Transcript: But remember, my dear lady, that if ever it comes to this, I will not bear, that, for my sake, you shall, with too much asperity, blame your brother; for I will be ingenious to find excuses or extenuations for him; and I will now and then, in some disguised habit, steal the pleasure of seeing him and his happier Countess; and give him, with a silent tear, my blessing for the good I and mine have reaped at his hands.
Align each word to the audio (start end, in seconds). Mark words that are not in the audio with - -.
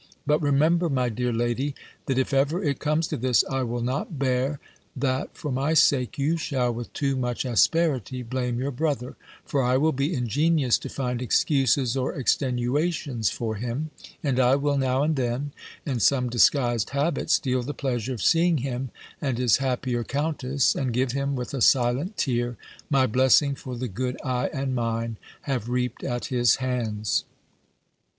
But 0.25 0.41
remember, 0.41 0.89
my 0.89 1.09
dear 1.09 1.31
lady, 1.31 1.75
that 2.07 2.17
if 2.17 2.33
ever 2.33 2.63
it 2.63 2.79
comes 2.79 3.05
to 3.09 3.17
this, 3.17 3.43
I 3.47 3.61
will 3.61 3.83
not 3.83 4.17
bear, 4.17 4.59
that, 4.95 5.37
for 5.37 5.51
my 5.51 5.75
sake, 5.75 6.17
you 6.17 6.37
shall, 6.37 6.73
with 6.73 6.91
too 6.93 7.15
much 7.15 7.45
asperity, 7.45 8.23
blame 8.23 8.57
your 8.57 8.71
brother; 8.71 9.15
for 9.45 9.61
I 9.61 9.77
will 9.77 9.91
be 9.91 10.15
ingenious 10.15 10.79
to 10.79 10.89
find 10.89 11.21
excuses 11.21 11.95
or 11.95 12.17
extenuations 12.17 13.31
for 13.31 13.57
him; 13.57 13.91
and 14.23 14.39
I 14.39 14.55
will 14.55 14.75
now 14.75 15.03
and 15.03 15.15
then, 15.15 15.51
in 15.85 15.99
some 15.99 16.31
disguised 16.31 16.89
habit, 16.89 17.29
steal 17.29 17.61
the 17.61 17.75
pleasure 17.75 18.13
of 18.15 18.23
seeing 18.23 18.57
him 18.57 18.89
and 19.21 19.37
his 19.37 19.57
happier 19.57 20.03
Countess; 20.03 20.73
and 20.73 20.93
give 20.93 21.11
him, 21.11 21.35
with 21.35 21.53
a 21.53 21.61
silent 21.61 22.17
tear, 22.17 22.57
my 22.89 23.05
blessing 23.05 23.53
for 23.53 23.75
the 23.77 23.87
good 23.87 24.17
I 24.25 24.47
and 24.47 24.73
mine 24.73 25.17
have 25.41 25.69
reaped 25.69 26.03
at 26.03 26.25
his 26.25 26.55
hands. 26.55 27.23